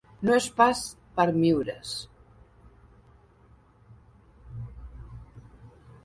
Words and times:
No 0.27 0.31
és 0.35 0.45
pas 0.59 0.79
per 1.17 1.25
miures. 1.41 1.91